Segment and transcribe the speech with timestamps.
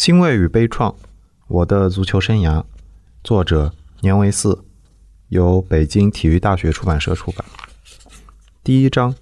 [0.00, 0.94] 欣慰与悲怆，
[1.46, 2.64] 我的足球生涯，
[3.22, 4.64] 作者年维四，
[5.28, 7.44] 由北京体育大学出版社出版。
[8.64, 9.14] 第一章，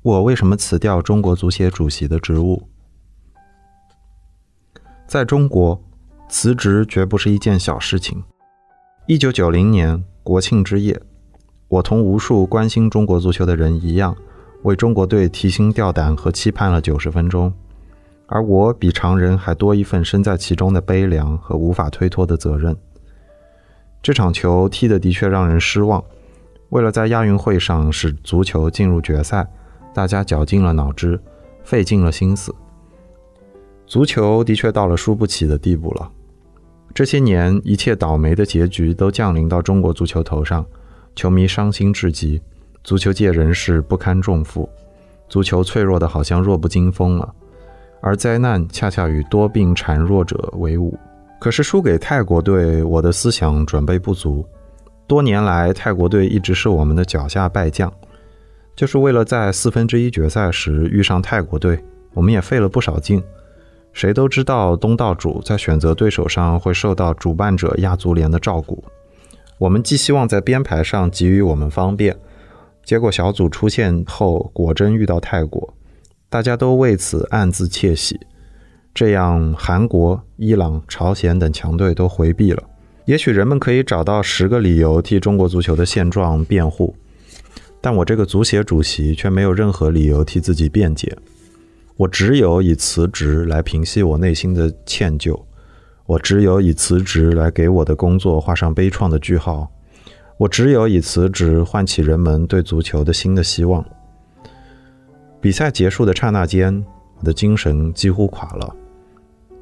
[0.00, 2.66] 我为什么辞掉中国足协主席的职务？
[5.06, 5.78] 在中国，
[6.30, 8.24] 辞职绝不是一件小事情。
[9.04, 10.98] 一九九零年国庆之夜，
[11.68, 14.16] 我同无数关心中国足球的人一样，
[14.62, 17.52] 为中国队提心吊胆和期盼了九十分钟。
[18.32, 22.74] 而我比常人还多一份身在其中的悲凉和无法推脱的责任。
[24.02, 26.02] 这场球踢得的确让人失望。
[26.70, 29.46] 为了在亚运会上使足球进入决赛，
[29.92, 31.20] 大家绞尽了脑汁，
[31.62, 32.54] 费尽了心思。
[33.86, 36.10] 足球的确到了输不起的地步了。
[36.94, 40.64] 这些年，一切倒霉的结局都降临到中国足球头上，
[41.14, 42.40] 球迷伤心至极，
[42.82, 44.66] 足球界人士不堪重负，
[45.28, 47.34] 足球脆弱的好像弱不禁风了。
[48.02, 50.98] 而灾难恰恰与多病孱弱者为伍。
[51.40, 54.44] 可是输给泰国队，我的思想准备不足。
[55.06, 57.92] 多年来，泰国队一直是我们的脚下败将，
[58.76, 63.22] 就是为了在四分之一决赛时遇上泰国队，我们也费了不少劲。
[63.92, 68.82] 谁都知道东道主在选择对手上会受到主办者亚足联的照顾。
[69.58, 72.16] 我们寄希望在编排上给予我们方便，
[72.84, 75.72] 结果小组出现后，果真遇到泰国。
[76.32, 78.18] 大家都为此暗自窃喜，
[78.94, 82.62] 这样韩国、伊朗、朝鲜等强队都回避了。
[83.04, 86.96] 也许人们可以找到十个理由替中国足球的现状辩护，
[87.82, 91.14] 但我这个足协主席却没有任何理由替自己辩解。
[91.98, 95.38] 我只有以辞职来平息我内心的歉疚，
[96.06, 99.70] 我只有以辞职来给我的工作画上悲怆的句号，
[100.38, 103.84] 我只有以辞职唤起人们对足球的新的希望。
[105.42, 106.84] 比赛结束的刹那间，
[107.18, 108.76] 我的精神几乎垮了。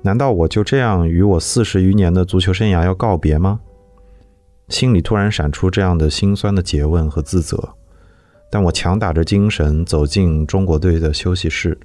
[0.02, 3.58] 难道我就这样与我四十余年的足球生涯要告别吗？
[4.68, 7.66] 心里突然闪出这样的心酸的诘问和自责。
[8.50, 11.78] 但我强打着精神走进中国队的休息室，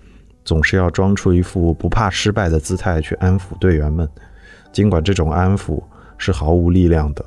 [0.44, 4.10] 总是要装出一副不怕失败的姿态去安抚队员们，
[4.74, 5.82] 尽管这种安抚
[6.18, 7.24] 是毫无力量的。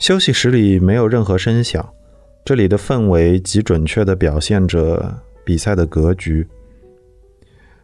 [0.00, 1.86] 休息室里没有任何声响，
[2.42, 6.48] 这里的氛围极准确地表现着比赛的格局。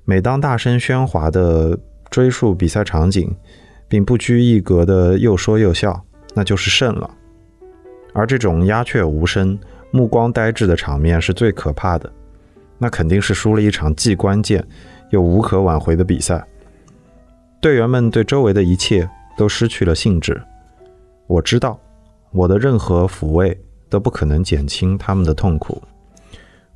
[0.07, 1.79] 每当大声喧哗地
[2.09, 3.37] 追溯比赛场景，
[3.87, 7.11] 并不拘一格地又说又笑，那就是胜了。
[8.15, 9.59] 而这种鸦雀无声、
[9.91, 12.11] 目光呆滞的场面是最可怕的，
[12.79, 14.67] 那肯定是输了一场既关键
[15.11, 16.43] 又无可挽回的比赛。
[17.61, 19.07] 队员们对周围的一切
[19.37, 20.41] 都失去了兴致。
[21.27, 21.79] 我知道。
[22.37, 23.59] 我的任何抚慰
[23.89, 25.83] 都不可能减轻他们的痛苦。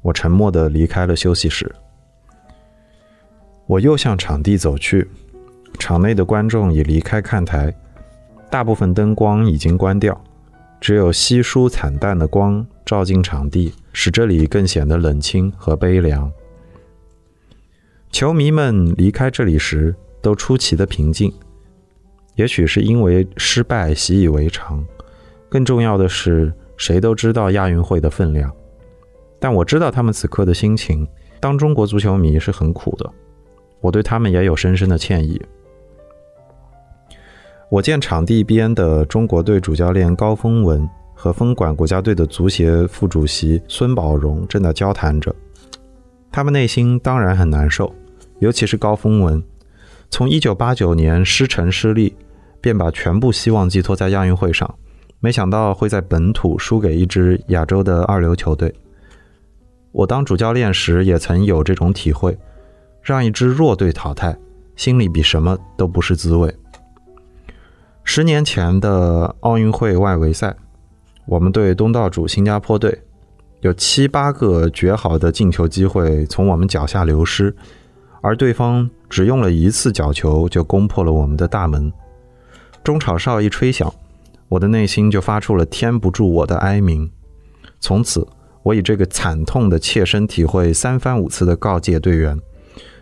[0.00, 1.70] 我沉默地离开了休息室。
[3.66, 5.06] 我又向场地走去，
[5.78, 7.76] 场内的观众已离开看台，
[8.50, 10.18] 大部分灯光已经关掉，
[10.80, 16.32] 只有稀疏惨淡的光照进场地，使这里更显得冷清和悲凉。
[18.10, 21.30] 球迷们离开这里时都出奇的平静，
[22.36, 24.82] 也许是因为失败习以为常。
[25.50, 28.50] 更重要的是，谁都知道亚运会的分量，
[29.38, 31.06] 但我知道他们此刻的心情。
[31.40, 33.10] 当中国足球迷是很苦的，
[33.80, 35.40] 我对他们也有深深的歉意。
[37.68, 45.34] 我见场地边的中国队主教练高峰文和分管国家队的足协副主席孙宝荣正在交谈着，
[46.30, 47.92] 他们内心当然很难受，
[48.38, 49.42] 尤其是高峰文，
[50.10, 52.14] 从1989年失城失利，
[52.60, 54.72] 便把全部希望寄托在亚运会上。
[55.22, 58.74] 没想到会在本土输给一支亚洲的二流球队。
[59.92, 62.38] 我当主教练时也曾有这种体会，
[63.02, 64.34] 让一支弱队淘汰，
[64.76, 66.54] 心里比什么都不是滋味。
[68.02, 70.56] 十年前的奥运会外围赛，
[71.26, 73.02] 我们对东道主新加坡队，
[73.60, 77.54] 有七八个绝好的进球机会从我们脚下流失，
[78.22, 81.92] 而对方只用了一次角球就攻破了我们的大门。
[82.82, 83.92] 中场哨一吹响。
[84.50, 87.10] 我的内心就发出了天不住我的哀鸣。
[87.78, 88.26] 从此，
[88.64, 92.38] 我以这个惨痛的切身体会，三番五次地告诫队员：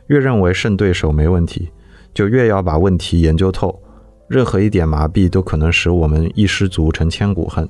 [0.09, 1.71] 越认为胜对手没问题，
[2.13, 3.83] 就越要把问题研究透。
[4.29, 7.67] 任何一点麻痹都可能使我们一失足成千古恨。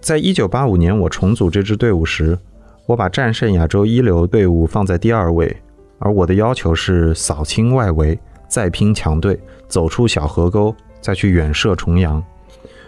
[0.00, 2.38] 在一九八五年我重组这支队伍时，
[2.86, 5.54] 我把战胜亚洲一流队伍放在第二位，
[5.98, 8.18] 而我的要求是扫清外围，
[8.48, 9.38] 再拼强队，
[9.68, 10.74] 走出小河沟。
[11.02, 12.22] 再去远射重洋，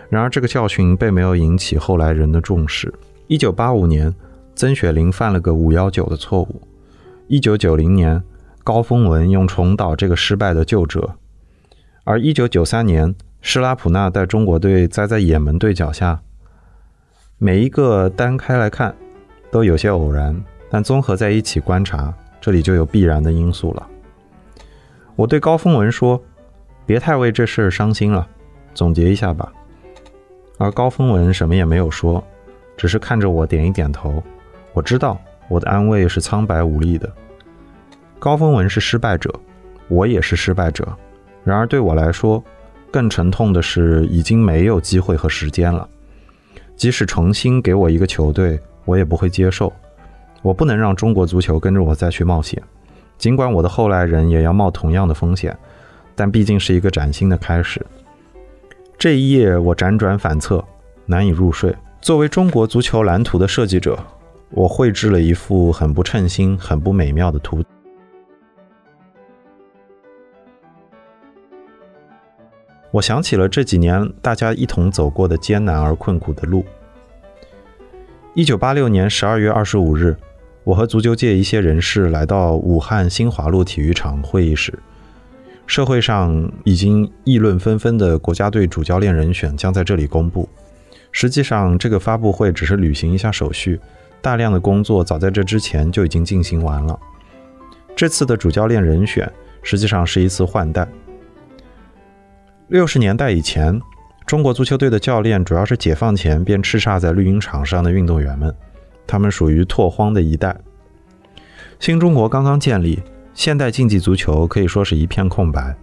[0.09, 2.91] 然而这个教训并没有引起后来人的重视。
[3.27, 4.15] 一九八五年，
[4.55, 6.63] 曾雪林犯了个五幺九的错误。
[7.27, 8.23] 一九九零年，
[8.63, 11.17] 高峰文用重蹈这个失败的旧辙，
[12.05, 16.21] 而一九九三年，施拉普纳带中国队栽在也门队脚下。
[17.39, 18.95] 每一个单开来看，
[19.51, 20.41] 都有些偶然，
[20.71, 23.89] 但综合在一起观察，这里就有必然的因素了。
[25.17, 26.23] 我对高峰文说
[26.87, 28.27] ：“别太为这事儿伤心了，
[28.75, 29.53] 总结一下吧。”
[30.59, 32.23] 而高峰文什么也没有说，
[32.77, 34.23] 只是看着我点一点头。
[34.73, 37.11] 我知道我的安慰是苍白无力的。
[38.19, 39.33] 高峰文是失败者，
[39.89, 40.87] 我也是失败者。
[41.43, 42.43] 然而对我来说，
[42.91, 45.89] 更沉痛的是已经没有机会和时间了。
[46.77, 49.73] 即使重新给我一个球队，我也不会接受。
[50.43, 52.63] 我不能让中国足球跟着我再去冒险，
[53.19, 55.57] 尽管我的后来人也要冒同样的风险，
[56.15, 57.85] 但毕竟是一个崭新的开始。
[58.97, 60.65] 这一夜我辗转反侧，
[61.07, 61.75] 难以入睡。
[62.01, 63.99] 作为中国足球蓝图的设计者，
[64.51, 67.63] 我绘制了一幅很不称心、很不美妙的图。
[72.91, 76.65] 我想起了这几年大家一同走过的艰难而困苦的路。
[78.35, 80.17] 一九八六年十二月二十五日，
[80.63, 84.79] 我和足球界一些人士来到武汉新华路体育场会议室。
[85.67, 90.49] 社会上已经议论纷纷的国家队主教练人选将在这里公布。
[91.11, 93.81] 实际上，这个发布会只是履行一下手续，
[94.21, 96.99] 大量的工作早在这之前就已经进行完了。
[97.97, 99.31] 这次的主教练人选
[99.63, 100.87] 实际上是一次换代。
[102.69, 103.81] 六十年代以前，
[104.27, 108.53] 中国足球队的教练主要是解放前便叱咤在绿茵场上的运动员们，
[109.07, 110.57] 他们属于拓荒的一代。
[111.79, 113.01] 新中国刚刚建立，
[113.35, 115.77] 现代竞技足球可以说是一片空白。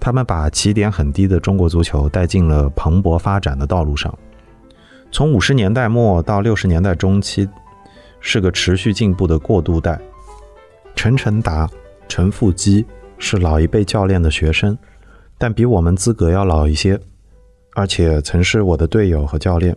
[0.00, 4.12] 他们把起点很低的中国足球带进了蓬勃发展的道路上。
[5.12, 7.48] 从五十年代末到六十年代中期，
[8.20, 10.00] 是个持续进步的过渡代。
[10.96, 11.68] 陈晨达、
[12.08, 12.84] 陈富基
[13.18, 14.76] 是老一辈教练的学生。
[15.36, 16.98] 但比我们资格要老一些，
[17.74, 19.76] 而且曾是我的队友和教练。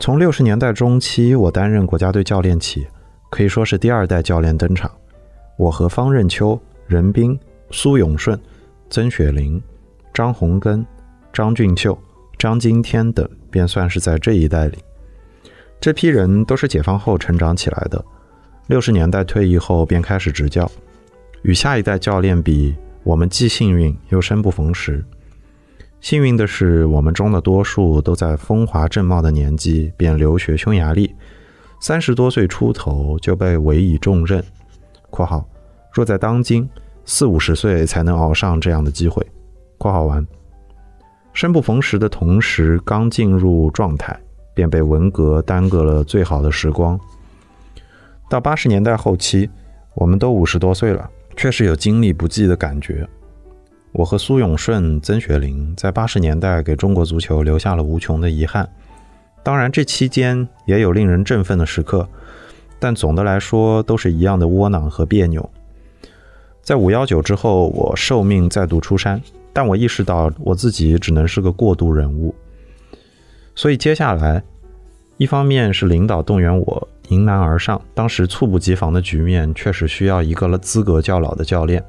[0.00, 2.86] 从六十年代中期我担任国家队教练起，
[3.30, 4.90] 可以说是第二代教练登场。
[5.60, 7.38] 我和方任秋、任斌、
[7.70, 8.40] 苏永顺、
[8.88, 9.62] 曾雪林、
[10.14, 10.82] 张洪根、
[11.34, 11.98] 张俊秀、
[12.38, 14.78] 张金天等，便算是在这一代里。
[15.78, 18.02] 这批人都是解放后成长起来的，
[18.68, 20.66] 六十年代退役后便开始执教，
[21.42, 22.74] 与下一代教练比。
[23.02, 25.04] 我们既幸运又生不逢时。
[26.00, 31.14] 幸运的是，我们中的多数都在风华正茂的年纪便留学匈牙利，
[31.82, 34.42] 三十多岁出头就被委以重任
[35.10, 35.46] （括号
[35.92, 36.68] 若在当今，
[37.04, 39.26] 四五十岁才能熬上这样的机会）。
[39.76, 40.26] 括号完。
[41.32, 44.18] 生不逢时的同时，刚进入状态，
[44.54, 46.98] 便被文革耽搁了最好的时光。
[48.28, 49.48] 到八十年代后期，
[49.94, 51.10] 我们都五十多岁了。
[51.36, 53.08] 确实有精力不济的感觉。
[53.92, 58.68] 我和苏永顺、曾雪林在八十年代给中国足球留下了无穷的遗憾。
[59.42, 62.06] 当然，这期间也有令人振奋的时刻，
[62.80, 65.48] 但总的来说都是一样的窝囊和别扭。
[66.62, 69.22] 在五幺九之后，我受命再度出山，
[69.52, 72.34] 但我意识到我自己只能是个过渡人物。
[73.54, 74.42] 所以接下来，
[75.18, 76.88] 一方面是领导动员我。
[77.08, 81.84] 迎难而上，当时猝不及防的局面确实需要一个资格较老的教练。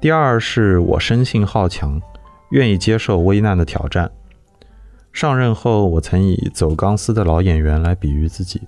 [0.00, 2.02] 第二是我生性好强，
[2.50, 4.10] 愿意接受危难的挑战。
[5.12, 8.62] 上任后，我曾以走钢丝的老演员来比喻自己，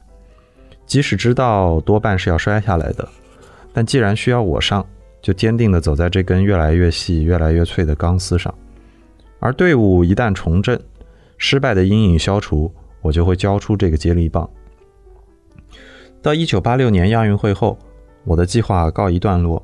[0.86, 3.08] 即使知道多半是要摔下来的，
[3.72, 4.86] 但既然需要我上，
[5.22, 8.54] 就坚定地走在这根越来越细、越来越脆的钢丝上。
[9.40, 10.80] 而队伍一旦重振，
[11.38, 12.72] 失败的阴影消除，
[13.02, 14.48] 我就会交出这个接力棒。
[16.22, 17.78] 到一九八六年亚运会后，
[18.24, 19.62] 我的计划告一段落。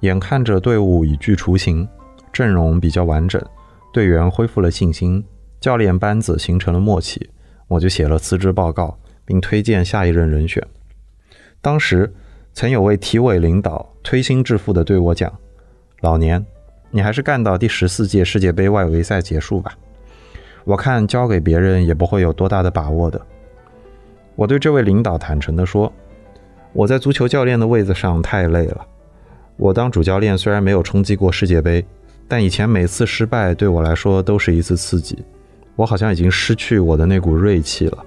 [0.00, 1.88] 眼看着队伍已具雏形，
[2.30, 3.42] 阵容比较完整，
[3.94, 5.24] 队员恢复了信心，
[5.58, 7.30] 教练班子形成了默契，
[7.66, 8.96] 我就写了辞职报告，
[9.26, 10.66] 并推荐下一任人选。
[11.60, 12.10] 当时
[12.54, 15.30] 曾有位体委领导推心置腹地对我讲
[16.00, 16.42] ：“老年，
[16.90, 19.76] 你还是干到第十四届世界杯外围赛结束吧，
[20.64, 23.20] 我看交给别人也不会有多大的把握的。”
[24.36, 25.92] 我对这位领导坦诚地说
[26.72, 28.86] ：“我在足球教练的位子上太累了。
[29.56, 31.84] 我当主教练虽然没有冲击过世界杯，
[32.28, 35.18] 但以前每次失败对我来说都是一次刺激。
[35.74, 38.04] 我好像已经失去我的那股锐气了。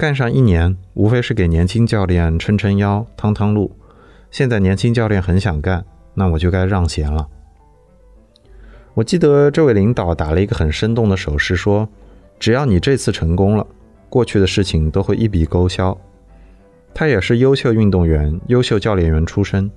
[0.00, 3.76] 干上一年，无非是给年轻教练撑撑腰、趟趟路。
[4.30, 7.28] 现在年轻教练很想干，那我就该让贤了。”
[8.96, 11.86] 我记得这位领导打了一个很生动的手势，说
[12.40, 13.66] ：“只要你这次成功了。”
[14.08, 15.94] 过去的事情都会一笔勾销。
[16.94, 19.70] 他也是优秀运动员、优秀教练员出身，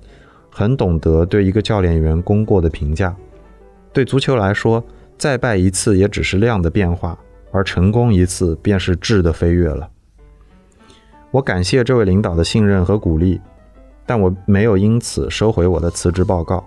[0.48, 3.14] 很懂得对一个教练员功过的评价。
[3.92, 4.82] 对足球来说，
[5.18, 7.18] 再败一次也只是量的变化，
[7.52, 9.90] 而成功一次便是质的飞跃了。
[11.34, 13.40] 我感谢这位领导的信任和鼓励，
[14.06, 16.64] 但我没有因此收回我的辞职报告。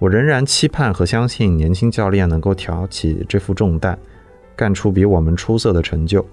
[0.00, 3.96] 我仍然期盼和相信年轻教练能够挑起这副重担，
[4.56, 6.26] 干出比我们出色的成就。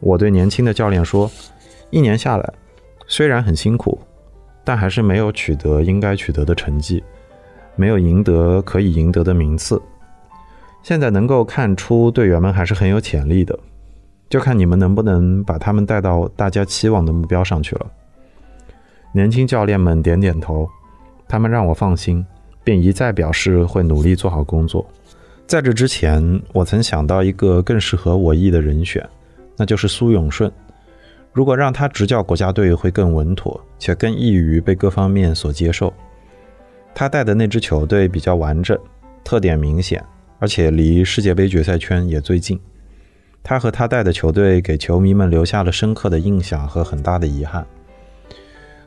[0.00, 1.30] 我对年轻的教练说
[1.90, 2.52] ：“一年下来，
[3.06, 3.96] 虽然很辛苦，
[4.64, 7.00] 但还是没有取得应该取得的成绩，
[7.76, 9.80] 没有赢得可以赢得的名次。
[10.82, 13.56] 现在能够看出队员们还是很有潜力的，
[14.28, 17.86] 就看你们能不能把他们带到大家期望的目标上去了。”
[19.12, 20.68] 年轻教练们点点头，
[21.28, 22.24] 他们让我放心。
[22.66, 24.84] 并一再表示会努力做好工作。
[25.46, 29.08] 在这之前，我曾想到一个更适合我意的人选，
[29.56, 30.50] 那就是苏永顺。
[31.32, 35.94] 如果让他执教国家队，会更稳妥，且更易于被各方面所接受。
[36.92, 38.76] 他带的那支球队比较完整，
[39.22, 40.04] 特点明显，
[40.40, 42.58] 而且离世界杯决赛圈也最近。
[43.48, 47.64] 他和他带的球队给球迷们留下了深刻的印象和很大的遗憾。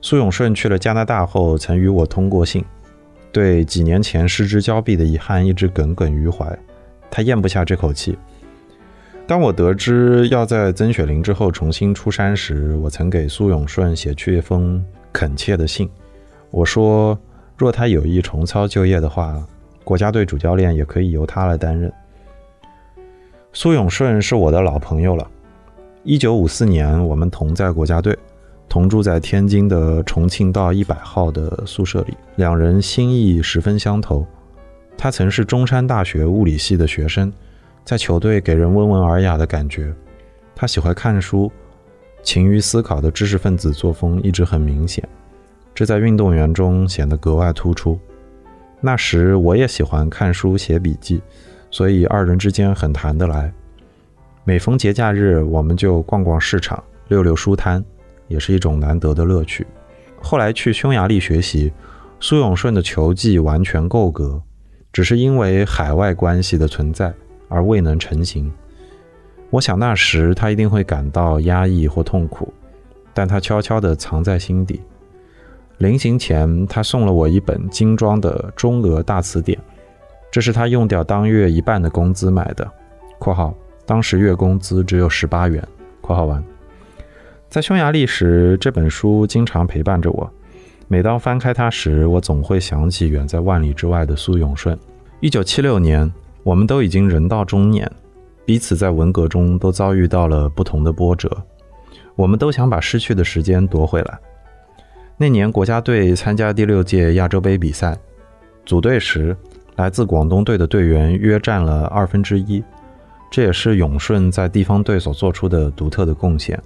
[0.01, 2.65] 苏永顺去了加拿大后，曾与我通过信。
[3.31, 6.45] 对几年前失之交臂的遗憾一直耿耿于怀，
[7.09, 8.17] 他咽不下这口气。
[9.25, 15.89] 当我得知要在曾雪林之后重新出山时，我曾给苏永顺写去一封恳切的信。
[16.51, 17.17] 我说，
[17.55, 19.41] 若他有意重操旧业的话，
[19.85, 21.89] 国家队主教练也可以由他来担任。
[23.61, 25.29] 苏永顺是我的老朋友了，
[26.03, 28.17] 一九五四年我们同在国家队。
[28.69, 34.25] 同住在天津的重庆道一百号的宿舍里，两人心意十分相投。
[34.97, 37.33] 他曾是中山大学物理系的学生，
[37.83, 39.93] 在球队给人温文尔雅的感觉。
[40.55, 41.51] 他喜欢看书，
[42.23, 45.05] 勤于思考的知识分子作风一直很明显，
[45.75, 47.99] 这在运动员中显得格外突出。
[48.79, 51.21] 那时我也喜欢看书写笔记，
[51.71, 53.51] 所以二人之间很谈得来。
[54.43, 57.83] 每逢节假日，我们就逛逛市场，溜溜书摊。
[58.29, 59.65] 也是一种难得的乐趣。
[60.21, 61.73] 后来去匈牙利学习，
[62.19, 64.39] 苏永顺的球技完全够格，
[64.93, 67.11] 只是因为海外关系的存在
[67.47, 68.51] 而未能成型。
[69.49, 72.53] 我想那时他一定会感到压抑或痛苦，
[73.15, 74.79] 但他悄悄地藏在心底。
[75.79, 79.59] 临行前，他送了我一本精装的中俄大词典，
[80.31, 82.69] 这是他用掉当月一半的工资买的
[83.17, 83.53] （括号
[83.85, 85.65] 当时月工资只有十八元）。
[86.01, 86.43] 括号完。
[87.49, 90.31] 在匈牙利时，这本书经常陪伴着我。
[90.87, 94.77] 每当翻开它时，我总会想起远在万里之外的苏永顺。
[95.19, 96.11] 一九七六年，
[96.43, 97.91] 我们都已经人到中年，
[98.45, 101.29] 彼此在文革中都遭遇到了不同的波折。
[102.15, 104.19] 我们都想把失去的时间夺回来。
[105.17, 107.97] 那年，国家队参加第六届亚洲杯比赛，
[108.65, 109.35] 组队时，
[109.79, 112.61] 来自广东队的队员约占了二分之一，
[113.31, 116.61] 这也是永顺在地方队所做出的独特的贡献。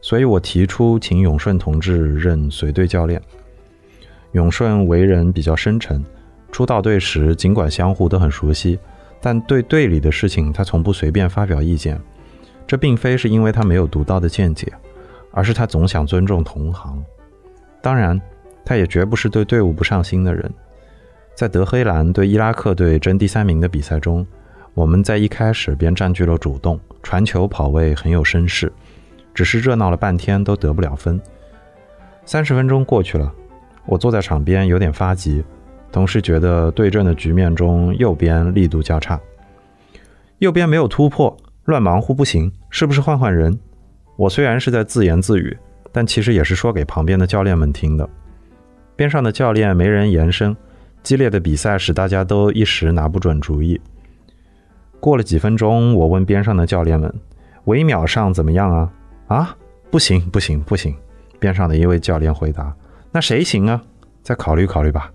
[0.00, 3.20] 所以我提出请永顺同志任随队教练。
[4.32, 6.02] 永顺为人比较深沉，
[6.50, 8.78] 初到队时尽管相互都很熟悉，
[9.20, 12.00] 但对队里的事情他从不随便发表意见。
[12.66, 14.72] 这并非是因为他没有独到的见解，
[15.32, 17.04] 而是他总想尊重同行。
[17.82, 18.18] 当然，
[18.64, 20.50] 他也绝不是对队伍不上心的人。
[21.34, 24.24] 在德黑兰对伊拉克队争第三名的比赛中，
[24.72, 28.72] 我们在一开始便占据了主动，传球跑位很有声势。
[29.34, 31.20] 只是热闹了半天都得不了分。
[32.24, 33.32] 三十分钟过去了，
[33.84, 35.42] 我坐在场边有点发急，
[35.90, 39.20] 同时觉得对阵的局面中右边力度较差，
[40.38, 43.58] 右边没有突破，乱忙乎不行，是不是换换人？
[44.14, 45.58] 我虽然是在自言自语，
[45.90, 48.08] 但其实也是说给旁边的教练们听的。
[48.94, 50.56] 边上的教练没人言声，
[51.04, 53.78] 激烈的比赛使大家都一时拿不准主意。
[54.98, 57.14] 过了几分钟，我问边上的教练们
[57.66, 58.90] ：“微秒上怎么样啊？”
[59.28, 59.56] 啊，
[59.90, 60.94] 不行不行不行！
[61.38, 62.74] 边上的一位教练回答
[63.12, 63.82] ：“那谁行啊？
[64.22, 65.12] 再考虑考虑吧。”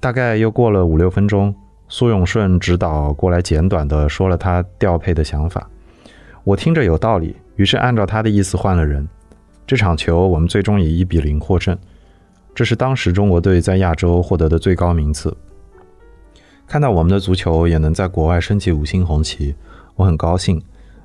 [0.00, 1.54] 大概又过了五六分钟，
[1.88, 5.68] 苏永顺指导过来，简短的说了他调配的想法。
[6.44, 9.06] 我听着有道理，于是按照他的意思换了人。
[9.66, 11.76] 这场球我们最终以一比零获胜，
[12.54, 15.36] 这是当时中国队在亚洲获得的最高名次。
[16.66, 19.54] 看到我们的足球也能在国外升起五星红旗，
[19.96, 20.62] 我很高兴。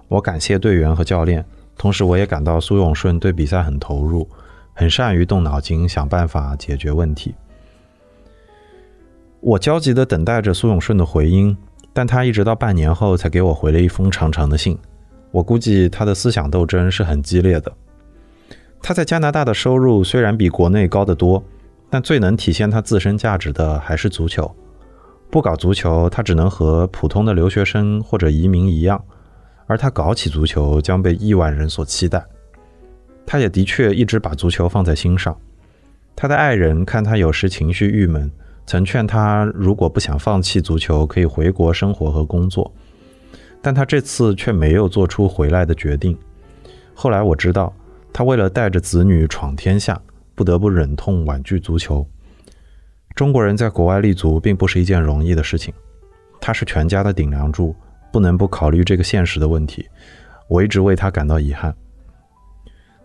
[0.07, 1.43] 我感谢队员和教练。
[1.77, 4.27] 同时，我也感到苏永顺对比赛很投入，
[4.73, 7.35] 很善于动脑筋想办法解决问题。
[9.39, 11.55] 我焦急地等待着苏永顺的回音，
[11.93, 14.77] 但他一直到半年后才给我回了一封长长的信。
[15.29, 17.71] 我估计他的思想斗争是很激烈的。
[18.81, 21.43] 他在加拿大的收入虽然比国内高得多，
[21.89, 24.49] 但最能体现他自身价值的还是足球。
[25.29, 28.97] 不搞足球，他只能和普通的留学生或者移民一样；
[29.65, 32.25] 而他搞起足球，将被亿万人所期待。
[33.25, 35.37] 他也的确一直把足球放在心上。
[36.15, 38.31] 他的爱人看他有时情绪郁闷，
[38.65, 42.71] 曾劝他如果不想放弃足球，可以回国生活和工作。
[43.61, 46.17] 但他这次却没有做出回来的决定。
[46.93, 47.73] 后来我知道，
[48.17, 49.95] 他为了带着子女闯天下，
[50.33, 52.03] 不得不忍痛婉拒足球。
[53.13, 55.71] 中国人在国外立足并不是一件容易的事情，
[56.41, 57.75] 他是全家的顶梁柱，
[58.11, 59.87] 不能不考虑这个现实的问题。
[60.47, 61.71] 我一直为他感到遗憾。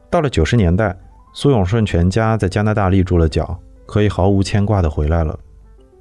[0.08, 0.98] 到了九十年代，
[1.34, 5.38] 苏永顺全家在加拿大立住了脚，可以毫无牵挂地回来了。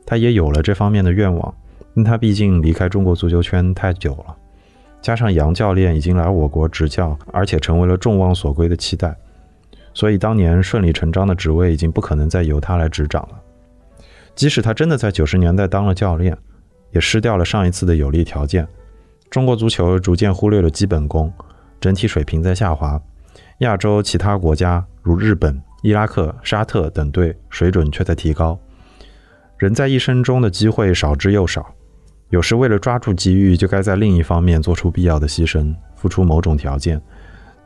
[0.05, 1.53] 他也有了这方面的愿望，
[1.97, 4.37] 但他毕竟离开中国足球圈太久了，
[5.01, 9.15] 加上杨教练已经来我国执教，而且成为了众望所归的期待，
[9.93, 13.39] 所以当年顺理成章的职位已经不可能再由他来执掌了。
[14.35, 16.37] 即使他真的在九十年代当了教练，
[16.91, 18.67] 也失掉了上一次的有利条件。
[19.29, 21.33] 中国足球逐渐忽略了基本功，
[21.79, 23.01] 整体水平在下滑。
[23.59, 28.59] 亚洲其他国家如日本、伊拉克、沙特等队水准却在提高。
[29.57, 31.73] 人在一生中的机会少之又少，
[32.31, 36.99] 有时为了抓住机遇，就该在另一方面做出必要的牺牲，付出某种条件。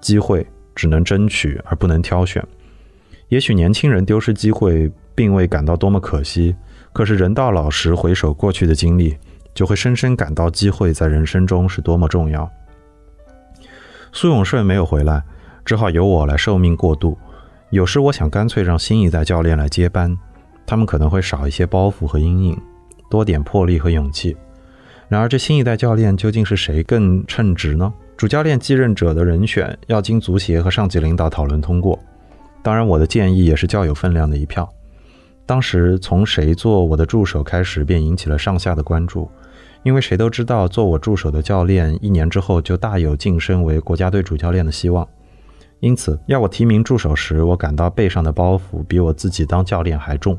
[0.01, 0.45] 机会
[0.75, 2.45] 只能争取而不能挑选。
[3.29, 4.91] 也许年轻人丢失机会。
[5.17, 6.53] 并未感到多么可惜，
[6.91, 9.15] 可是人到老时回首过去的经历，
[9.53, 12.51] 就会深深感到机会在人生中是多么重要。
[14.11, 15.23] 苏永顺没有回来，
[15.63, 17.17] 只好由我来受命过渡。
[17.69, 20.13] 有时我想干脆让新一代教练来接班，
[20.67, 22.61] 他们可能会少一些包袱和阴影，
[23.09, 24.35] 多点魄力和勇气。
[25.07, 27.93] 然而，这新一代教练究竟是谁更称职呢？
[28.17, 31.99] 主教练继任者的人选要经足协和上级领导讨论通过。
[32.63, 34.67] 当然，我的建议也是较有分量的一票。
[35.45, 39.29] 当时从谁做我的助手开始，便引起了上下的关注，
[39.83, 45.07] 因为谁都知道，做我助手的教练一年之后就大有晋升为国家队主教练的希望。
[45.81, 50.35] 因此，要我提名助手时，我感到背上的包袱比我自己当教练还重，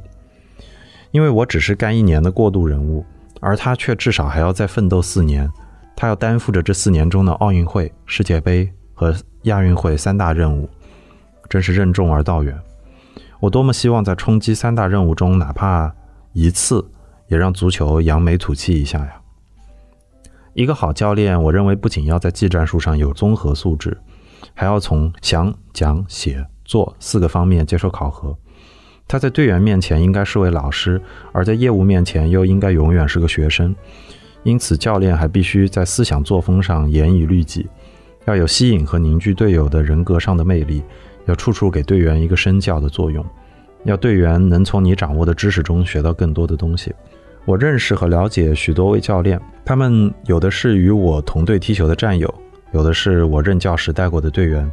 [1.13, 3.05] 因为我只是干一年的过渡人物，
[3.47, 5.49] 而他却至少还要再奋斗四年，
[5.95, 10.69] 他要担负着这四年中的奥运会、世界杯和亚运会三大任务，
[11.49, 12.59] 真是任重而道远。
[13.39, 15.95] 我多么希望在冲击三大任务中，哪怕
[16.33, 16.85] 一次，
[17.29, 19.13] 也让足球扬眉吐气一下呀！
[20.55, 23.97] 一个好教练，我认为不仅要在技战术上有综合素质，
[24.55, 28.37] 还要从想、讲、写、做四个方面接受考核。
[29.09, 31.01] 他在队员面前应该是位老师，
[31.33, 33.75] 而在业务面前又应该永远是个学生。
[34.43, 37.69] 因此，教练还必须在思想作风上严以律己，
[38.25, 40.83] 要有吸引和凝聚队友的人格上的魅力。
[41.27, 43.27] 要处处给队员一个身教的作用，
[43.83, 46.95] 要队员能从你掌握的知识中学到更多的东西。
[47.45, 52.33] 我认识和了解许多位教练，他们有的是与我同队踢球的战友，
[52.73, 54.71] 有的是我任教时带过的队员，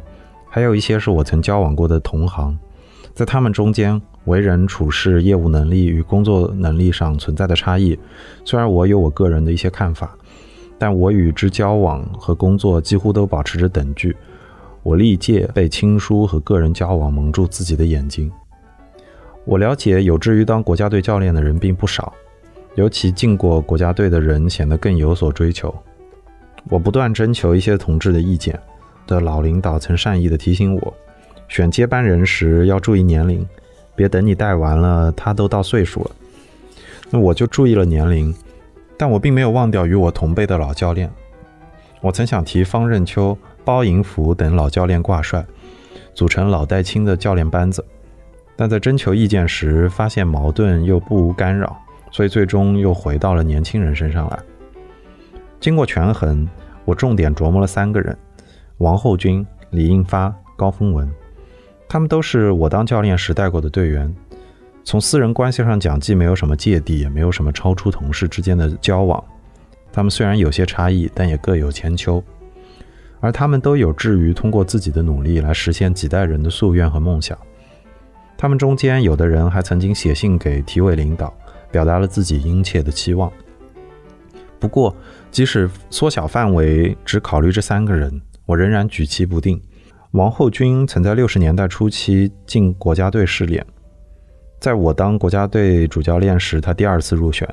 [0.48, 2.56] 还有一些是我曾交往过的同行。
[3.14, 7.96] 在他们中间，为人处事、业务能力与工作能力上存在的差异，
[8.44, 10.16] 虽然我有我个人的一些看法，
[10.76, 14.16] 但我与之交往和工作几乎都保持着等距。
[14.82, 18.30] 我历届被亲疏和个人交往蒙住自己的眼睛。
[19.44, 22.12] 我了解有志于当国家队教练的人并不少，
[22.74, 25.72] 尤其进过国家队的人显得更有所追求。
[26.68, 28.58] 我不断征求一些同志的意见，
[29.06, 30.94] 的老领导曾善意地提醒我，
[31.48, 33.46] 选接班人时要注意年龄，
[33.94, 36.10] 别等你带完了他都到岁数了。
[37.10, 38.34] 那我就注意了年龄，
[38.96, 41.10] 但我并没有忘掉与我同辈的老教练。
[42.00, 43.36] 我曾想提方任秋。
[43.66, 45.42] 包银福等老教练挂帅，
[46.12, 47.82] 组成老带青的教练班子，
[48.56, 51.74] 但在征求意见时发现矛盾又不无干扰，
[52.10, 54.38] 所以最终又回到了年轻人身上来。
[55.58, 56.46] 经过权衡，
[56.84, 58.14] 我重点琢磨了三个人：
[58.76, 61.10] 王厚军、李应发、高峰文。
[61.88, 64.12] 他们都是我当教练时带过的队员，
[64.82, 69.22] 从私人关系上讲，既没有什么芥蒂，也没有什么超出同事之间的交往。
[69.92, 72.22] 他们虽然有些差异，但也各有千秋。
[73.20, 77.38] 而他们都有志于通过自己的努力来实现几代人的夙愿和梦想。
[78.36, 81.32] 他们中间有的人还曾经写信给体委领导，
[81.70, 83.32] 表达了自己殷切的期望。
[84.58, 84.94] 不过，
[85.30, 89.58] 即使缩小范围，只考虑这三个人，我仍然举棋不定。
[90.14, 93.66] 王厚军曾在六十年代初期进国家队试练，
[94.60, 97.52] 在我当国家队主教练时，他第二次入选。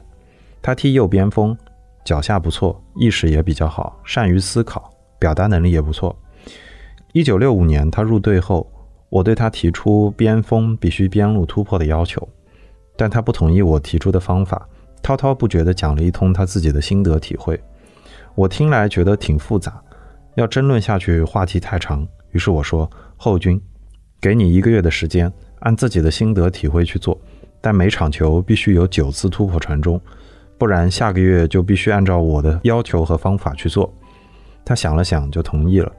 [0.61, 1.57] 他踢右边锋，
[2.05, 4.93] 脚下不错，意识也比较好，善于思考。
[5.17, 6.15] 表达能力也不错。
[7.13, 8.71] 一九六五年他入队后，
[9.09, 12.29] 我对他提出边锋必须边路突破的要求，
[12.95, 14.69] 但他不同意我提出的方法，
[15.01, 17.59] 滔滔不绝地讲了一通他自己的心得体会。
[18.35, 19.81] 我听来觉得挺复杂，
[20.35, 23.61] 要争论下去话题太长，于是我说：“后军，
[24.19, 27.19] 给你一个月的时间，按自己的心得体会去做。”
[27.63, 30.01] 但每场球必须有九次突破传中，
[30.57, 33.93] 不然下个月就必须按照我的要求和方法去做。
[34.65, 35.91] 他想了想，就同意了。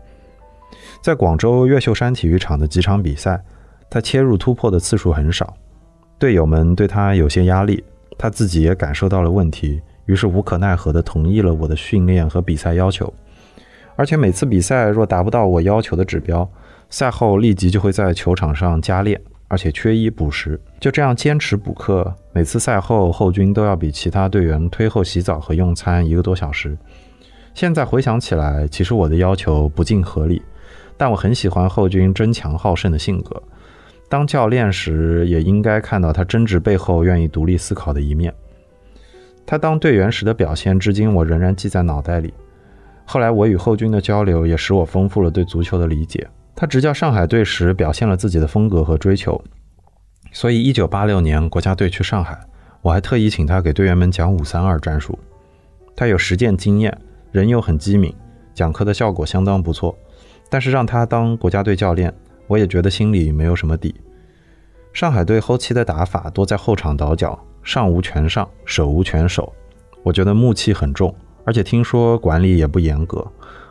[1.00, 3.40] 在广州越秀山体育场的几场比赛，
[3.88, 5.54] 他切入突破的次数很少，
[6.18, 7.84] 队友们对他有些压力，
[8.18, 13.12] 他自己也感受到了问题，于是无可奈何地同意了我的训练和比赛要求。
[13.96, 16.48] 而且每次比赛若达不到我要求的指标，
[16.90, 19.20] 赛后立即就会在球场上加练。
[19.48, 22.10] 而且缺衣补食，就这样坚持补课。
[22.32, 26.74] 每次赛后，后军都要比其他队员推后洗澡和用餐一个多小时。
[27.52, 30.40] 现在回想起来，其实我的要求不尽合理，
[30.96, 33.42] 但我很喜欢后军争强好胜的性格。
[34.08, 38.32] 当教练时，也应该看到他争执背后愿意独立思考的一面。
[39.44, 42.32] 他当队员时的表现，至今我仍然记在脑袋里。
[43.04, 46.28] 后来我与后军的交流，也使我丰富了对足球的理解。
[46.54, 49.42] 他执教上海队时表现了自己的风格和追求，
[50.30, 52.38] 所以一九八六年国家队去上海，
[52.80, 55.18] 我还特意请他给队员们讲五三二战术。
[55.96, 56.96] 他有实践经验，
[57.32, 58.14] 人又很机敏，
[58.54, 59.96] 讲课的效果相当不错。
[60.48, 62.12] 但是让他当国家队教练，
[62.46, 63.94] 我也觉得心里没有什么底。
[64.92, 69.50] 上海队后期的打法多在后场倒脚，上无全上，守无全守，
[70.02, 73.26] 我觉得木气很重，而且听说管理也不严格，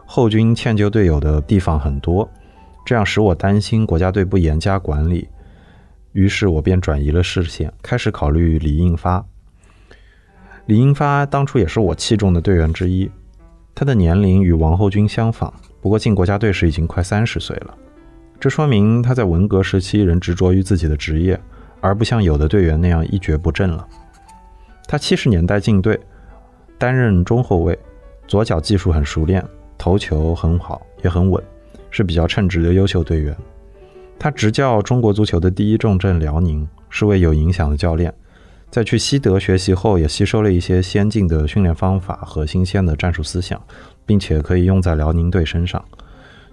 [0.05, 2.29] 后军欠救队友的地方很多。
[2.85, 5.27] 这样使我担心国家队不严加管理，
[6.13, 9.23] 于是我便转移了视线，开始考虑李应发。
[10.65, 13.09] 李应发当初也是我器重的队员之一，
[13.73, 17.77] 他的年龄与王后军相仿，不过进国家队时已经快三十岁了。
[18.39, 21.39] 这说明他在文革时期仍执着于自己的职业，
[21.79, 23.87] 而不像有的队员那样一蹶不振了。
[24.87, 25.99] 他七十年代进队，
[26.81, 27.77] 担任中后卫，
[28.27, 29.45] 左脚技术很熟练，
[29.77, 31.41] 头球很好，也很稳。
[31.91, 33.37] 是比较称职的优秀队员。
[34.17, 38.11] 他执教中国足球的第一重镇辽宁，是位有影响的教练。
[38.71, 43.61] 在去西德学习后，也吸收了一些先进的训练方法和新鲜的战术思想，
[44.03, 45.83] 并且可以用在辽宁队身上。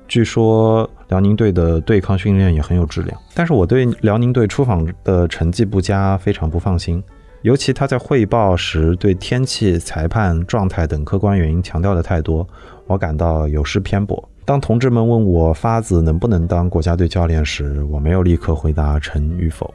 [0.06, 3.18] 据说辽宁队的对抗训练也很有质量。
[3.34, 7.02] 但是我对辽宁队出访的成绩不佳非常不放心，
[7.42, 12.46] 尤其他在汇报时对天气、裁判、状态等客观原因强调的太多，
[12.86, 14.28] 我感到有失偏颇。
[14.44, 19.72] 当同志们问我发子能不能当国家队教练时，我没有立刻回答成与否。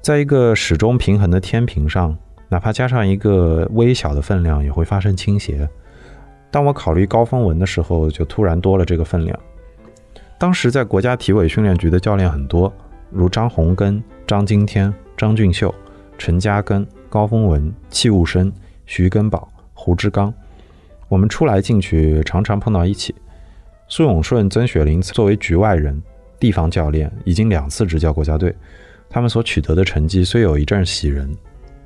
[0.00, 2.16] 在一个始终平衡的天平上，
[2.48, 5.68] 哪怕加上一个微小的分量，也会发生倾斜。
[6.50, 9.38] 当我考虑高峰文的时候，就突然多了这个分量。
[10.38, 12.72] 当时在国家体委训练局的教练很多，
[13.10, 15.74] 如张洪根、张金天、张俊秀、
[16.20, 18.52] 陈嘉庚、高峰文、戚务生、
[18.84, 20.32] 徐根宝、胡志刚，
[21.08, 23.14] 我们出来进去，常常碰到一起。
[23.88, 25.98] 苏永顺、曾雪林作为局外人、
[26.38, 28.54] 地方教练，已经两次执教国家队。
[29.08, 31.34] 他们所取得的成绩虽有一阵喜人，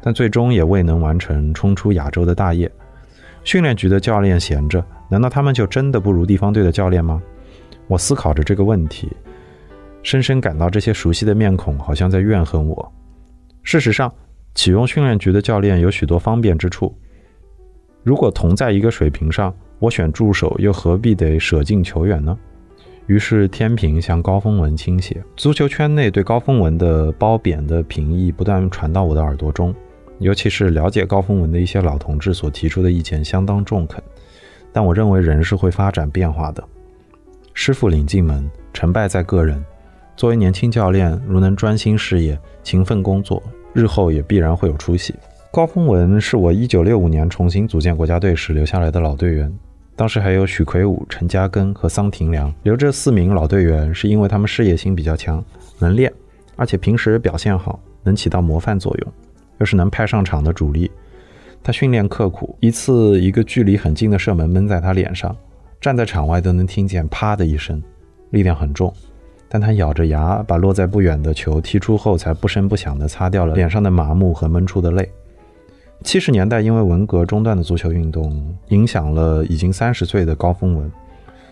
[0.03, 2.68] 但最终也未能完成冲出亚洲的大业。
[3.44, 7.23] 训练局的教练闲着，难道他们就真的不如地方队的教练吗？
[7.87, 9.09] 我思考着这个问题，
[10.03, 12.92] 深深感到这些熟悉的面孔好像在怨恨我。
[13.66, 14.12] 事实上，
[14.54, 16.96] 启用训练局的教练有许多方便之处。
[18.02, 22.38] 如果同在一个水平上，我选助手，又何必得舍近求远呢？
[23.06, 25.22] 于是天平向高峰文倾斜。
[25.36, 29.74] 足球圈内对高峰文的褒贬的评议不断传到我的耳朵中，
[30.20, 34.02] 尤其是了解高峰文的一些老同志所提出的意见相当中肯。
[34.72, 36.64] 但我认为人是会发展变化的。
[37.52, 39.62] 师傅领进门，成败在个人。
[40.16, 43.42] 作为年轻教练，如能专心事业、勤奋工作，
[43.74, 45.14] 日后也必然会有出息。
[45.52, 49.52] 高峰文是我1965年重新组建国家队时留下来的老队员。
[49.96, 55.44] 当时还有许奎武、陈嘉庚和桑廷良，留这四名老队员是因为他们事业心比较强，
[55.78, 56.12] 能练，
[56.56, 59.12] 而且平时表现好，能起到模范作用，
[59.58, 60.90] 又是能派上场的主力。
[61.62, 65.34] 他训练刻苦，一次一个距离很近的射门闷在他脸上，
[65.80, 67.80] 站在场外都能听见啪的一声，
[68.30, 68.92] 力量很重。
[69.48, 75.09] 但他咬着牙把落在不远的球踢出后，才不声不响地擦掉了脸上的麻木和闷出的泪。
[76.02, 80.90] 七十年代，因为文革中断的足球运动，影响了已经三十岁的高峰文。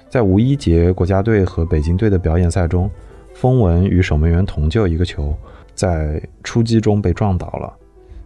[0.09, 2.90] 在五一节国家队和北京队的表演赛中，
[3.35, 5.35] 峰文与守门员同救一个球，
[5.74, 7.72] 在出击中被撞倒了。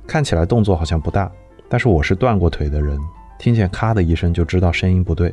[0.04, 1.30] 看起来动作好像不大，
[1.68, 2.98] 但是我是断过腿的人，
[3.38, 5.32] 听见咔的一声就知道声音不对。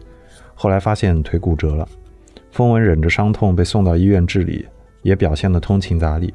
[0.54, 1.88] 后来发现腿骨折了。
[2.54, 4.64] 风文忍着伤痛被送到医院治理，
[5.02, 6.32] 也表现得通情达理。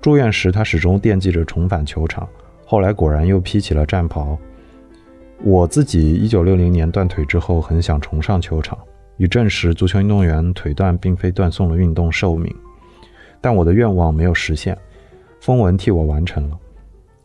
[0.00, 2.28] 住院时，他始终惦记着重返球场。
[2.64, 4.36] 后来果然又披起了战袍。
[5.44, 8.76] 我自己一九六零年断腿之后，很想重上球场，
[9.18, 12.52] 以证实足球运动员腿断并非断送了运动寿命。
[13.40, 14.76] 但我的愿望没有实现，
[15.40, 16.58] 风文替我完成了。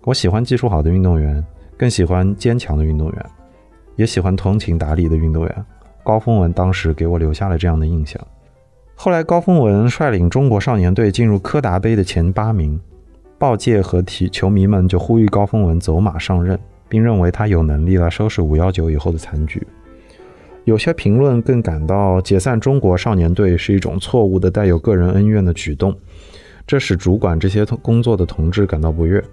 [0.04, 1.44] 我喜欢技术好的运动员，
[1.76, 3.26] 更喜欢坚强的运动员，
[3.96, 5.66] 也喜欢通情达理的运动员。
[6.04, 8.22] 高峰文当时给我留下了这样的印象。
[8.96, 12.80] 后来，高峰文率领中国少年队进入柯达杯的前八名，
[13.40, 19.66] 报界和体球迷们就呼吁高峰文走马上任，并认为他有能力来收拾五幺九以后的残局。
[20.66, 25.98] 有些评论更感到解散中国少年队是一种错误的、带有个人恩怨的举动，
[26.68, 29.24] 这使主管这些工作的同志感到不悦，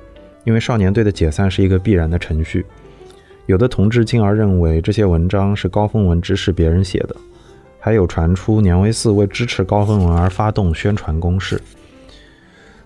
[0.45, 2.65] 因为少年队的解散是一个必然的程序。
[3.49, 7.17] 有的同志进而认为这些文章是高峰文指使别人写的，
[7.81, 11.59] 还有传出年维四为支持高峰文而发动宣传攻势。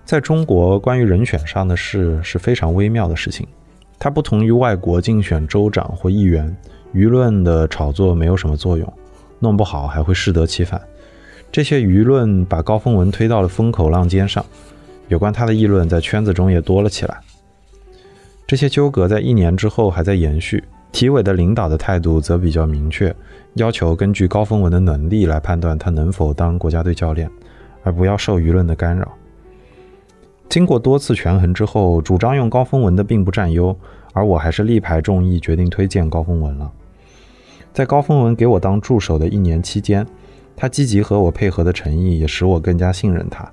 [0.05, 3.45] 在中国，关于人选上的事是非常微妙的事情，
[3.99, 6.55] 它不同于外国竞选州长或议员，
[6.93, 8.93] 舆论的炒作没有什么作用，
[9.39, 10.81] 弄不好还会适得其反。
[11.51, 14.45] 这些舆论把高峰文推到了风口浪尖上，
[15.09, 17.19] 有关他的议论在圈子中也多了起来。
[18.45, 20.63] 这些纠葛在一年之后还在延续。
[20.91, 23.15] 体委的领导的态度则比较明确，
[23.55, 27.27] 要求根据高峰文的能力来判断他能否当国家队教练，
[27.81, 29.11] 而不要受舆论的干扰。
[30.49, 33.75] 经过多次权衡之后，主张用高峰文的并不占优，
[34.11, 36.71] 而我还是力排众议，决定推荐高峰文了。
[37.73, 40.05] 在高峰文给我当助手的一年期间，
[40.55, 43.51] 他积极和我配合的诚意也使我更加信任他。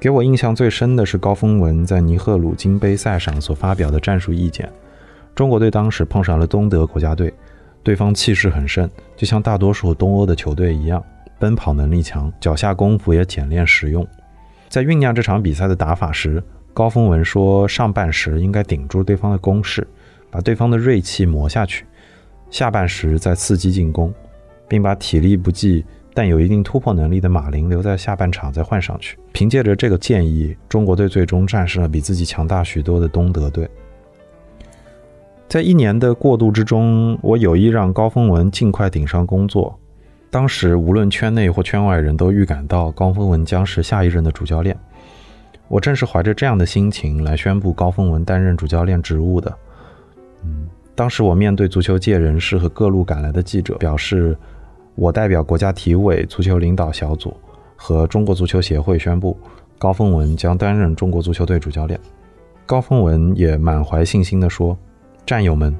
[0.00, 4.70] 给我印象最深的是高峰文在尼赫鲁金杯赛上所发表的战术意见。
[5.34, 7.34] 中国队当时碰上了东德国家队，
[7.82, 11.02] 对方气势很盛，就像大多数东欧的球队一样，
[11.40, 14.06] 奔跑能力强，脚下功夫也简练实用。
[14.68, 16.40] 在酝酿这场比赛的打法时，
[16.72, 19.84] 高峰文说，上半时应该顶住对方的攻势，
[20.30, 21.84] 把对方的锐气磨下去，
[22.50, 24.14] 下半时再伺机进攻，
[24.68, 25.84] 并把体力不济。
[26.18, 29.16] 但有一定突破能力的马林留在下半场再换上去。
[29.30, 33.70] 凭借着这个建议，中国队最终战胜了比自己强大许多的东德队。
[35.46, 39.78] 在一年的过渡之中，我有意让高峰文尽快顶上工作。
[40.28, 44.76] 当时无论圈内或圈外人都预感到高峰文将是下一任的主教练。
[45.68, 49.56] 我正是怀着这样的心情来宣布高峰文担任主教练职务的。
[50.42, 54.36] 嗯，当时我面对足球界人士和各路赶来的记者，表示。
[55.00, 57.32] 我代表国家体委足球领导小组
[57.76, 59.38] 和中国足球协会宣布，
[59.78, 61.98] 高峰文将担任中国足球队主教练。
[62.66, 64.76] 高峰文也满怀信心地说
[65.24, 65.72] ：“战友们，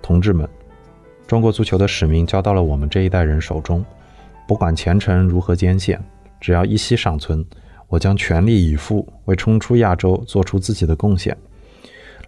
[0.00, 0.48] 同志们，
[1.26, 3.84] 中国足球的使命交到了我们这一代人手中。
[4.48, 6.02] 不管前程如何艰险，
[6.40, 7.44] 只要一息尚存，
[7.88, 11.36] 我将全力以赴为冲出亚洲做出自己的贡献。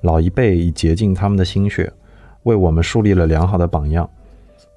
[0.03, 1.91] 老一辈已竭尽他们的心血，
[2.43, 4.07] 为我们树立了良好的榜样。”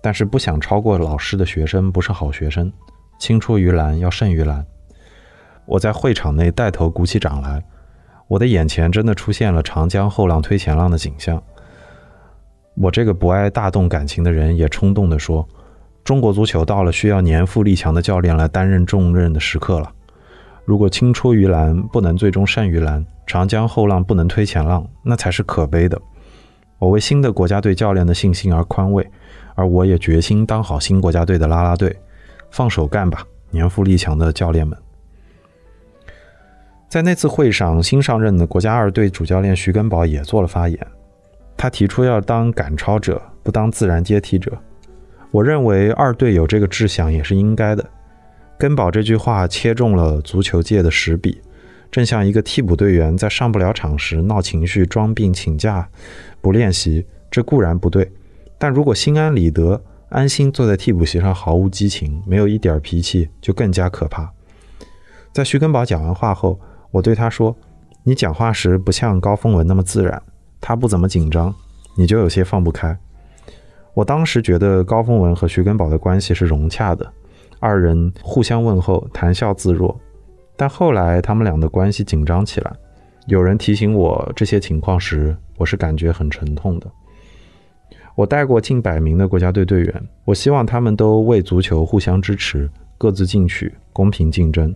[0.01, 2.71] 但是不想超过老师的学生不是好学生，
[3.19, 4.65] 青出于蓝要胜于蓝。
[5.65, 7.63] 我在会场内带头鼓起掌来，
[8.27, 11.41] 我的眼前真的出现了长江后浪推前浪的景象。
[12.75, 15.45] 我这个不爱大动感情的人也冲动地说
[16.05, 19.91] ：“中国足球到了需要年富力强的教练来担任重任的时刻了。
[20.63, 26.01] 如果青出于蓝不能最终胜于蓝，长江后浪不能推前浪，那才是可悲的。
[26.77, 29.05] 我为新的国家队教练的信心而宽慰。”
[29.59, 31.93] 而我也决心当好新国家队的啦啦队，
[32.49, 34.77] 放手干吧，年富力强的教练们。
[36.87, 40.79] 在那次会上，新上任的国家二队主教练徐根宝也做了发言，
[41.57, 44.57] 他提出要当赶超者，不当自然接替者。
[45.29, 47.85] 我认为二队有这个志向也是应该的。
[48.57, 51.41] 根宝这句话切中了足球界的实笔，
[51.91, 55.85] 正像一个替补队员在上不了场时闹情绪、装病、请假、
[56.39, 58.09] 不练习，这固然不对。
[58.59, 64.31] 但如果心安理得、安心坐在替补席上，毫无激情，没有一点脾气，就更加可怕。
[65.31, 66.59] 在徐根宝讲完话后，
[66.91, 67.55] 我对他说
[68.03, 70.21] ：“你讲话时不像高峰文那么自然，
[70.59, 71.53] 他不怎么紧张，
[71.95, 72.97] 你就有些放不开。”
[73.95, 77.11] 我当时觉得高峰文和徐根宝的关系是融洽的，
[77.59, 79.99] 二人互相问候，谈笑自若。
[80.57, 82.73] 但后来他们俩的关系紧张起来，
[83.27, 86.91] 有人提醒我这些情况时，我是感觉很沉痛的。
[88.19, 94.75] 我带过近百名的国家队队员，我希望他们都为足球互相支持，各自进取，公平竞争。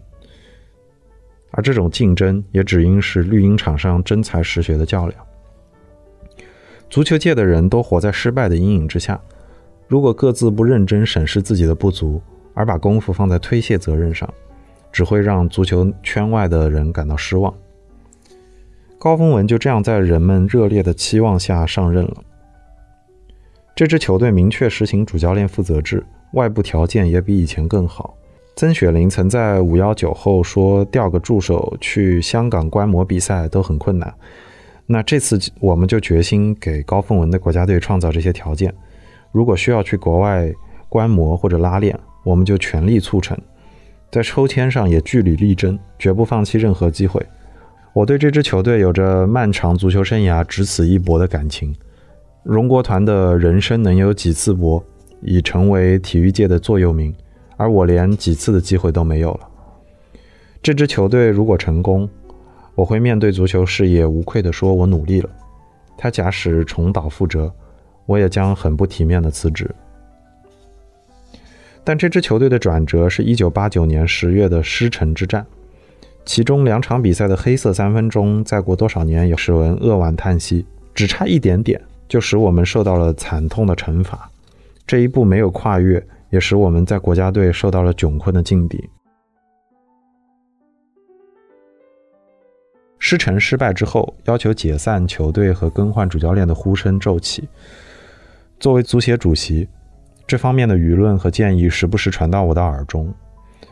[1.52, 5.20] 而这种竞争也只应是绿茵场上真才实学的较量。
[6.90, 9.20] 足球界的人都活在失败的阴影之下，
[9.90, 12.22] 如果各自不认真审视自己的不足，
[12.54, 14.34] 而把功夫放在推卸责任上，
[14.90, 17.54] 只会让足球圈外的人感到失望。
[18.98, 22.24] 高峰文就这样在人们热烈的期望下上任了。
[23.76, 28.16] 这支球队明确实行主教练负责制，外部条件也比以前更好。
[28.56, 34.14] 曾雪林曾在五幺九后说：“调个助手去香港观摩比赛都很困难。”
[34.86, 38.72] 那这次我们就决心给高凤文的国家队创造这些条件。
[39.32, 40.54] 如果需要去国外
[40.88, 43.36] 观摩或者拉练，我们就全力促成。
[44.12, 47.20] 在抽签上也据理力争，绝不放弃任何机会。
[47.92, 51.74] 我对这支球队有着漫长足球生涯只此一搏的感情。
[52.44, 54.84] 荣国团的人生能有几次搏，
[55.22, 57.14] 已成为体育界的座右铭。
[57.56, 59.48] 而我连几次的机会都没有了。
[60.62, 62.10] 这支球队如果成功，
[62.76, 65.30] 我会面对足球事业无愧地说：“我努力了。”
[65.96, 67.50] 他假使重蹈覆辙，
[68.06, 69.70] 我也将很不体面的辞职。
[71.84, 75.46] 但这支球队的转折是一九八九年十月的狮城之战，
[76.26, 80.66] 其中两场比赛的黑色三分钟，再过多少年也使人扼腕叹息。
[80.96, 84.30] 只差一点点，就使我们受到了惨痛的惩罚。
[84.88, 86.06] 这一步没有跨越。
[86.34, 88.90] 也使我们在国家队受到了窘困的境地。
[92.98, 97.48] 师承失败之后，要求解散球队和更换主教练的呼声骤起。
[98.60, 99.70] 作为足协主席，
[100.26, 103.14] 这方面的舆论和建议时不时传到我的耳中，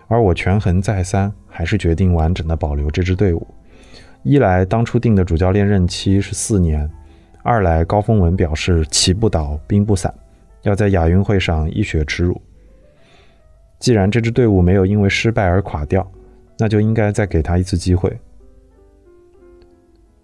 [0.08, 3.48] 而我权衡再三，还是决定完整的保留这支队伍。
[4.22, 6.88] 一来，当初定的主教练任期是四年；
[7.43, 10.13] 二来，高峰文表示旗不倒，兵不散，
[10.62, 12.39] 要在亚运会上一雪耻辱。
[13.80, 16.06] 既然这支队伍没有因为失败而垮掉，
[16.60, 18.15] 那就应该再给他一次机会。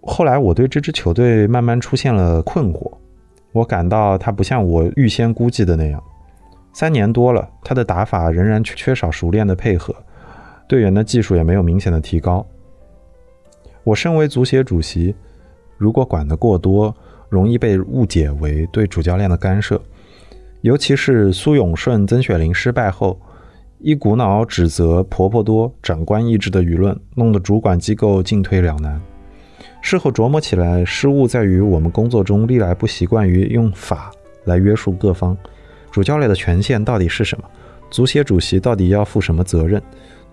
[0.02, 2.92] 后来我对这支球队慢慢出现了困惑，
[3.50, 6.00] 我感到他不像我预先估计的那样。
[6.72, 9.92] 三年多了，他的打法仍然缺少熟练的配合，
[10.68, 12.46] 队员的技术也没有明显的提高。
[13.82, 15.16] 我身为足协主席，
[15.76, 16.94] 如果管得过多，
[17.28, 19.80] 容易被误解为对主教练的干涉，
[20.62, 23.20] 尤其是苏永顺、曾雪林失败后。
[23.80, 29.00] 一股脑指责婆婆多、长官意志的舆论，弄得主管机构进退两难。
[29.80, 34.10] 事后琢磨起来，失误在于我们工作中历来不习惯于用法
[34.46, 35.36] 来约束各方。
[35.92, 37.44] 主教练的权限到底是什么？
[37.88, 39.80] 足协主席到底要负什么责任？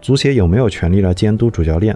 [0.02, 1.96] 足协有没有权利来监督主教练？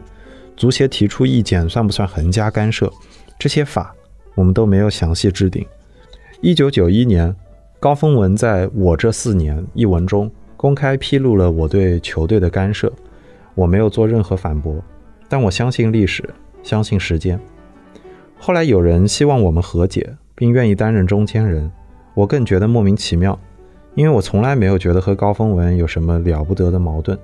[0.55, 2.93] 足协提出意见算不算横加干涉？
[3.39, 3.95] 这些法
[4.39, 5.65] 我们都没有详细制定。
[6.39, 7.35] 一九九一年，
[7.77, 10.31] 高峰文在我这四年一文中。
[10.55, 12.91] 公开披露了我对球队的干涉，
[13.55, 14.75] 我没有做任何反驳，
[15.29, 16.23] 但我相信历史，
[16.63, 17.37] 相信时间。
[18.37, 21.69] 后来有人希望我们和解，并愿意担任中间人，
[22.13, 23.37] 我更觉得莫名其妙，
[23.95, 27.17] 因为我从来没有觉得和高峰文有什么了不得的矛盾，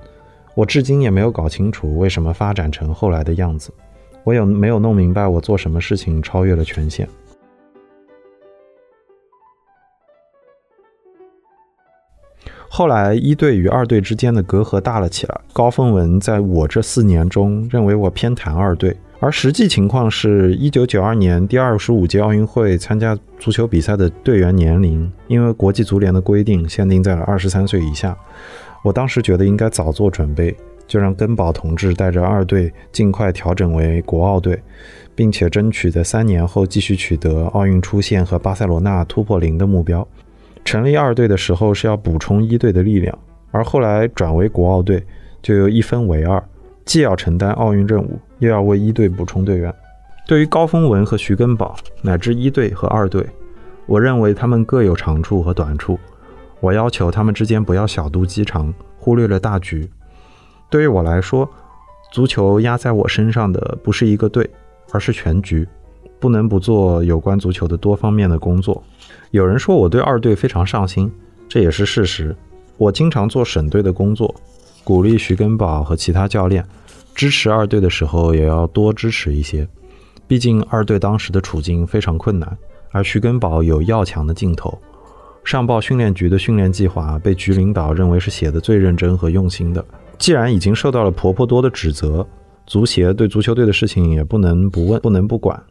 [0.53, 3.71] 我至今也没有搞清楚为什么发展成后来的样子，
[4.25, 7.07] 我有没有弄明白我做什么事情超越了权限。
[12.67, 15.41] 后来，一队与二队之间的隔阂大了起来。
[15.53, 28.17] 高峰文在我这四年中认为我偏袒二队，而实际情况是，一九九二年第二十五届奥运会参加足球比赛的队员年龄，因为国际足联的规定限定在了二十三岁以下。
[28.83, 30.53] 我当时觉得应该早做准备，
[30.87, 34.61] 就让根宝同志带着二队尽快调整为国奥队，
[35.15, 40.07] 并且争取在三年后继续取得奥运出线和巴塞罗那突破零的目标。
[40.63, 43.17] 成立二队的时候是要补充一队的力量，
[43.51, 45.03] 而后来转为国奥队，
[45.41, 46.43] 就又一分为二，
[46.85, 49.73] 既要承担奥运任务，又要为一队补充队员。
[50.27, 53.23] 对于高峰文和徐根宝乃至一队和二队，
[53.85, 55.99] 我认为他们各有长处和短处，
[56.59, 59.87] 我要求他们之间不要小肚鸡肠，忽略了大局。
[60.69, 61.49] 对于我来说，
[62.11, 64.49] 足球压在我身上的不是一个队，
[64.91, 65.67] 而是全局。
[66.17, 68.81] 不能不做有关足球的多方面的工作。
[69.31, 71.11] 有人说我对二队非常上心，
[71.47, 72.35] 这也是事实。
[72.77, 74.33] 我经常做省队的工作，
[74.83, 76.65] 鼓励徐根宝和其他教练
[77.13, 79.67] 支持二队的时候，也要多支持一些。
[80.25, 82.57] 毕竟二队当时的处境非常困难，
[82.91, 84.75] 而徐根宝有要强的劲头。
[85.43, 89.85] 上报训练局的训练计划被局领导认为是写的最认真和用心的。
[90.17, 92.25] 既然已经受到了婆婆多的指责，
[92.65, 95.61] 足协对足球队的事情也不能不问，不能不管。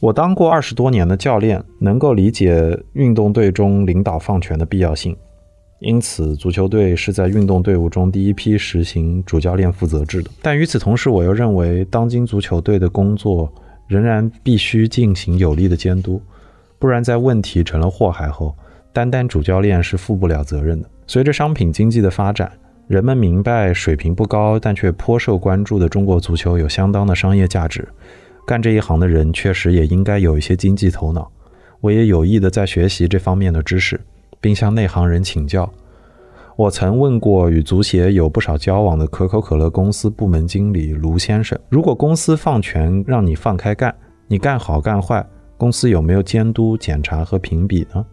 [0.00, 5.16] 我当过二十多年的教练，能够理解运动队中领导放权的必要性。
[5.80, 10.30] 因此，足球队是在运动队伍中第一批实行主教练负责制的。
[10.40, 13.50] 但与此同时，我又认为，当今足球队的工作
[13.86, 16.20] 仍然必须进行有力的监督，
[16.78, 18.54] 不然在问题成了祸害后，
[18.92, 20.88] 单单主教练是负不了责任的。
[21.06, 22.50] 随着商品经济的发展，
[22.88, 27.86] 人们明白水平不高但却颇受关注的中国足球有相当的商业价值。
[28.46, 31.28] 干这一行的人确实也应该有一些经济头脑。
[31.80, 34.00] 我也有意的在学习这方面的知识，
[34.40, 35.68] 并向内行人请教。
[36.54, 43.94] 我曾问过与足协有不少交往的可口可乐公司部门经理卢先生：“如果公司放权让你放开干，
[44.26, 45.24] 你干好干坏，
[45.58, 48.06] 公司有没有监督、检查和评比呢？”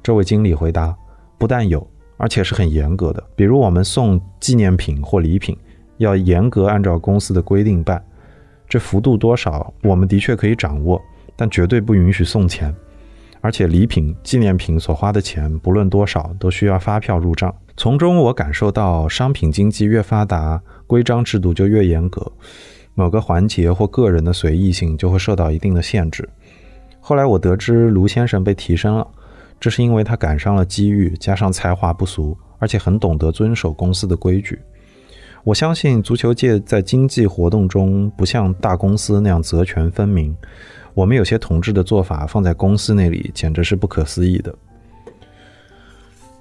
[0.00, 0.94] 这位经理回答
[1.38, 1.84] ：“不但有，
[2.16, 3.22] 而且是很严格的。
[3.34, 5.56] 比如我们送纪念品或礼品，
[5.98, 8.02] 要严格按照公司的规定办。
[8.68, 11.00] 这幅度多少，我们的确可以掌握，
[11.36, 12.74] 但绝对不允许送钱。”
[13.42, 17.54] 而且礼品、纪念品所花的钱，不论多少，都需要发票入账。
[17.76, 22.32] 从中我感受到，商品经济越发达，规章制度就越严格，
[22.94, 26.28] 某个环节或个人的随意性就会受到一定的限制。
[26.98, 29.06] 后来我得知卢先生被提升了，
[29.58, 34.58] 这是因为他赶上了机遇，加上才华不俗，而且很懂得遵守公司的规矩。
[35.44, 40.36] 我相信足球界在经济活动中不像大公司那样责权分明。
[40.92, 44.54] 我们有些同志的做法放在公司那里，简直是不可思议的。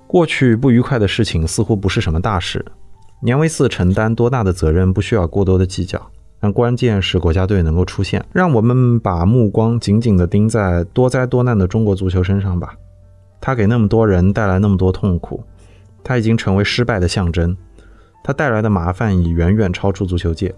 [0.07, 2.65] 过去不愉快的事情似乎不是什么大事，
[3.21, 6.01] 年维四承担多大的责任不需要过多的计较，
[6.39, 8.23] 但关键是国家队能够出现。
[8.31, 12.75] 让我们把目光紧紧地盯在多灾多难的中国足球身上吧。
[13.45, 15.43] 他给那么多人带来那么多痛苦，
[16.03, 17.55] 他已经成为失败的象征，
[18.23, 20.51] 他带来的麻烦已远远超出足球界。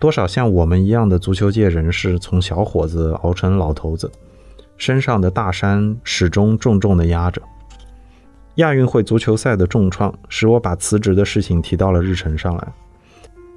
[0.00, 4.10] 多少像我们一样的足球界人士，从小伙子熬成老头子，
[4.78, 7.42] 身上的大山始终重重地压着。
[8.54, 12.72] 亚运会足球赛的重创，使我把辞职的事情提到了日程上来。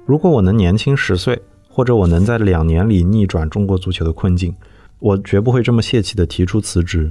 [0.04, 1.40] 如果我能年轻十岁，
[1.70, 4.54] 或者我能在两年里逆转中国足球的困境，
[4.98, 7.10] 我绝不会这么泄气地提出辞职。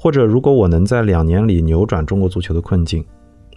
[0.00, 3.04] 或者，如果我能在两年里扭转中国足球的困境，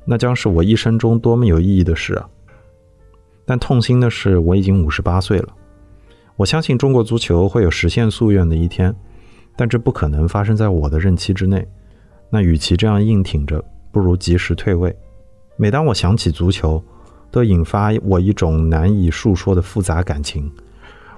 [0.05, 2.27] 那将是我一生中多么有意义的事啊！
[3.45, 5.49] 但痛心的是，我已经五十八岁了。
[6.35, 8.95] 我相信中国足球会有实现夙愿的一天，
[9.55, 11.63] 但这不可能发生在我的任期之内。
[12.31, 14.95] 那与其这样硬挺着，不如及时退位。
[15.57, 16.83] 每当我想起足球，
[17.29, 20.51] 都引发我一种难以述说的复杂感情。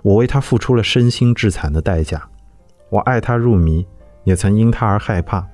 [0.02, 2.28] 我为他付出了身心致残的代价，
[2.90, 3.86] 我爱他入迷，
[4.24, 5.48] 也曾因他而害怕。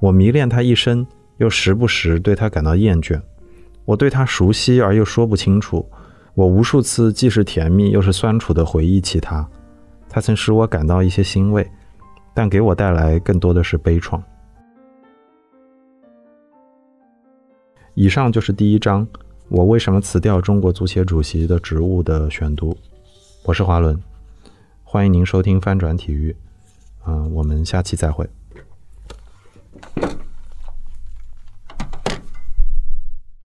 [0.00, 1.06] 我迷恋他一生，
[1.38, 3.20] 又时不时对他感到厌倦。
[3.84, 5.88] 我对他熟悉而又说不清楚。
[6.34, 9.48] 我无数次既是甜蜜又是酸楚地回忆起他，
[10.08, 11.66] 他曾使我感到一些欣慰，
[12.34, 14.20] 但给我带来更多的是悲怆。
[17.94, 19.08] 以上就是第一章，
[19.48, 22.76] 我为什么辞掉中国足协主席的职务的选读。
[23.44, 23.98] 我是华伦，
[24.84, 26.36] 欢迎您收听翻转体育，
[27.06, 28.28] 嗯，我们下期再会。